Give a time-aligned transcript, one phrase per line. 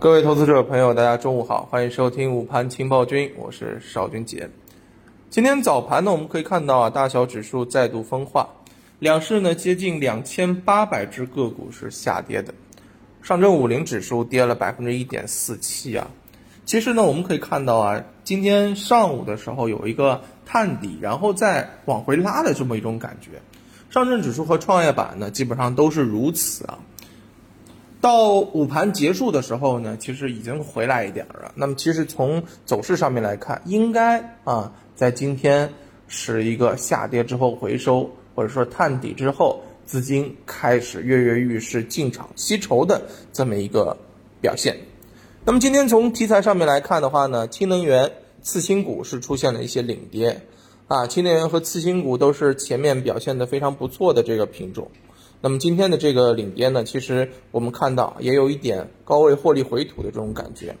[0.00, 4.48] 各位投资者朋友，大家中午好，欢迎收听午盘情报君，我是邵军杰。
[5.28, 8.48] 今天早盘呢，我们可以看到啊，大小指数再度分化，
[8.98, 12.54] 两市呢接近两千八百只个股是下跌的，
[13.20, 16.08] 上证五零指数跌了百分之一点四七啊。
[16.64, 23.42] 其实呢，我们可以看到啊，今天上午的时候有一个探底，然后再往回拉的这么一种感觉。
[23.90, 26.78] 上证指数和创业板呢，基本上都是如此啊。
[28.00, 31.52] 到午盘结束的时候呢，其实已经回来一点了。
[31.54, 35.70] 那么，其实从走势上面来看，应该啊，在今天
[36.08, 43.02] 是一个下跌之后回收，或者说探底之后，资金开始跃跃欲试进场吸筹的
[43.34, 43.96] 这么一个
[44.40, 44.78] 表现。
[45.44, 50.40] 那么，今天从题材上面来看的话呢，氢能源、次新股是出现了一些领跌
[50.88, 54.90] 啊，氢能源和次新股都是前面表现的非常不错的这个品种。
[55.42, 60.76] 那么今天的这个领跌呢，其实我们看到也有一点高位获利回吐的这种感觉。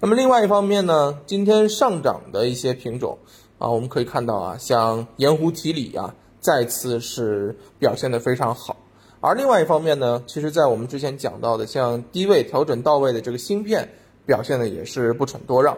[0.00, 3.18] 那么另外一方面呢，今天上涨的一些品种
[3.58, 8.76] 啊，我们可以看到啊，像盐湖提锂啊，再次是表现的非常好。
[9.20, 13.90] 而另外一方面呢，其实在我们之前讲到的，像低位调整到位的这个芯片
[14.24, 15.76] 表现的也是不逞多让。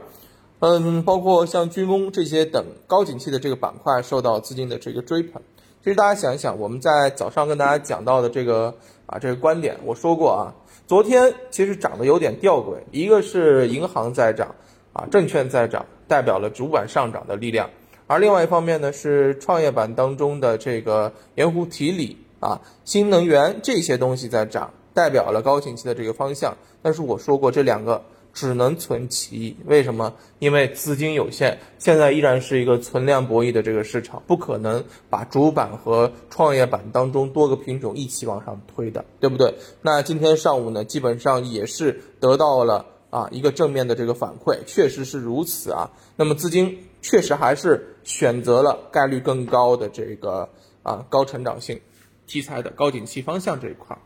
[0.61, 5.41] 嗯，包括像军工这些等高景气的这个板块受到资金的这个追捧。
[5.83, 8.75] 其实大家想一想，我们在早上跟大家讲到的这个
[9.07, 10.55] 啊这个观点，我说过啊，
[10.87, 14.55] 昨天其实涨得有点吊诡，一个是银行在涨
[14.93, 17.67] 啊，证券在涨，代表了主板上涨的力量；
[18.07, 26.55] 而另外一方面呢，是创业板当中的这个盐湖提锂啊、新能源这些东西在涨，代表了高景气的这个方向。
[26.83, 28.03] 但是我说过这两个。
[28.33, 30.15] 只能存其一，为什么？
[30.39, 39.55] 因为资金有限，现在依然是一个存量博弈的这个市场，不可能把主板和创业板当中多个品种一起往上推的，对不对？
[39.83, 45.91] 那今天上午呢，基本上也是得到了啊一个正面的这个反馈，确实是如此啊。
[46.17, 50.49] 那么资金确实还是选择了概率更高的这个
[50.83, 51.81] 啊高成长性
[52.27, 54.01] 题材的高景气方向这一块儿。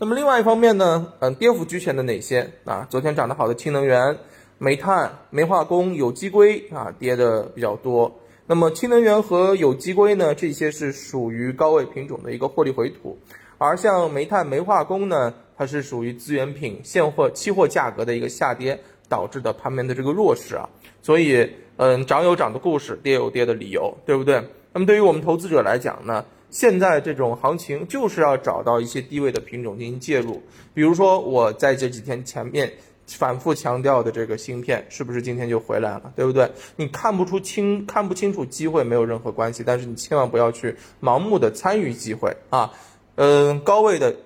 [0.00, 2.86] 那么另外一方面呢，嗯，跌幅居前的哪些啊？
[2.88, 4.16] 昨天涨得好的氢能源、
[4.56, 8.20] 煤炭、煤化工、有机硅啊，跌的比较多。
[8.46, 13.18] 那么氢能源和有机硅呢，这些是属于高位品种的一个获利回吐，
[13.58, 20.68] 而像煤炭、煤化工呢，它是属于资源品现货、期货价格的一个下跌导致的盘面的这个弱势啊。
[21.02, 24.40] 所以，嗯，涨有涨的故事，跌有跌的理由，对不对？
[24.72, 26.24] 那么对于我们投资者来讲呢？
[26.50, 30.42] 现在这种行情就是要找到一些低位的品种进行介入，
[30.72, 32.72] 比如说我在这几天前面
[33.06, 36.50] 反复强调的这个芯片，是不是今天就回来了，对不对？
[36.76, 42.72] 你看不出清看不清楚机会没有任何关系，但是你千万不要去盲目的参与机会啊，
[43.16, 44.16] 嗯，高位的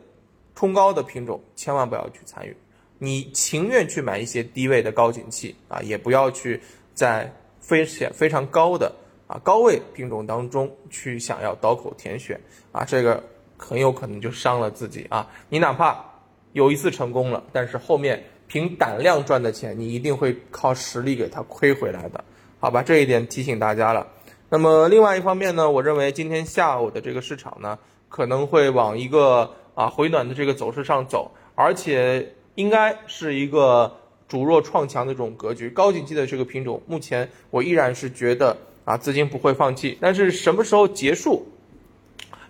[0.55, 2.57] 冲高的品种千万不要去参与，
[2.99, 6.61] 你情愿去买一些低位的高景气啊，也不要去
[6.95, 8.95] 在非常非常高的。
[9.33, 12.39] 啊，高位品种当中去想要刀口舔血
[12.71, 13.23] 啊，这个
[13.57, 15.27] 很有可能就伤了自己啊。
[15.49, 16.05] 你哪怕
[16.53, 22.23] 有一次成功了，但是后面凭胆量赚的钱，你一定会靠实力给它亏回来的，
[22.61, 22.83] 好吧？
[22.83, 24.07] 这一点提醒大家了。
[24.51, 27.79] 那么另外一方面呢，我认为今天下午的这个市场呢，
[28.11, 33.97] 可能会往一个啊回暖的这个走势上走，而且应该是一个
[34.29, 35.71] 主弱创强的这种格局。
[35.71, 38.55] 高景气的这个品种，目前我依然是觉得。
[38.85, 41.47] 啊，资金不会放弃，但是什么时候结束，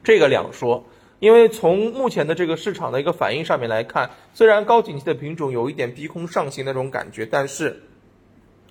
[0.03, 0.85] 这个两说。
[1.19, 7.81] 因为从目前的这个市场的一个反应上面来看，虽然高景气的品种有一点逼空上行那种感觉，但是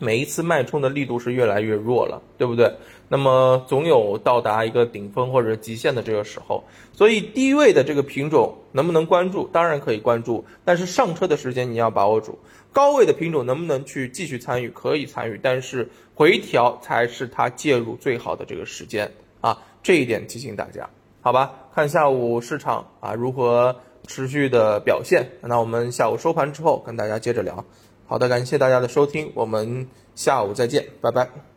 [0.01, 2.73] 每一次脉冲的力度是越来越弱了，对不对？
[3.07, 9.47] 那么总有到达一个顶峰或者极限的这个时候，所以低位的这个品种能不能关注？
[9.53, 12.39] 当然可以关注，但是上车的时间你要把握住。
[12.73, 14.69] 高位的品种能不能去继续参与？
[14.69, 19.11] 可以参与，但是回调才是它介入最好的这个时间
[19.41, 19.61] 啊！
[19.83, 20.89] 这一点提醒大家，
[21.21, 21.51] 好吧？
[21.75, 23.75] 看下午市场啊如何
[24.07, 25.31] 持续的表现。
[25.41, 27.65] 那我们下午收盘之后跟大家接着聊。
[28.11, 31.50] 好的，感谢大家的收听，我们下午再见，拜拜。